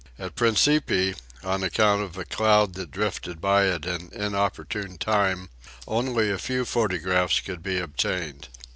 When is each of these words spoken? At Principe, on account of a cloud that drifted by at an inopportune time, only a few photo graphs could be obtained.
At 0.17 0.33
Principe, 0.33 1.13
on 1.43 1.61
account 1.61 2.01
of 2.01 2.17
a 2.17 2.25
cloud 2.25 2.73
that 2.73 2.89
drifted 2.89 3.39
by 3.39 3.67
at 3.67 3.85
an 3.85 4.09
inopportune 4.13 4.97
time, 4.97 5.49
only 5.87 6.31
a 6.31 6.39
few 6.39 6.65
photo 6.65 6.97
graphs 6.97 7.39
could 7.39 7.61
be 7.61 7.77
obtained. 7.77 8.47